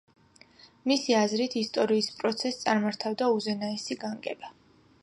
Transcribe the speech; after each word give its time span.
მისი 0.91 1.15
აზრით, 1.17 1.57
ისტორიის 1.61 2.09
პროცესს 2.23 2.65
წარმართავდა 2.65 3.31
უზენაესი 3.39 4.01
განგება. 4.07 4.53